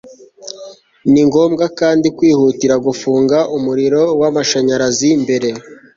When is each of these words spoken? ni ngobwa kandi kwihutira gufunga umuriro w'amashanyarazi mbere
ni 1.11 1.21
ngobwa 1.27 1.65
kandi 1.79 2.07
kwihutira 2.17 2.75
gufunga 2.85 3.37
umuriro 3.57 4.03
w'amashanyarazi 4.21 5.09
mbere 5.23 5.49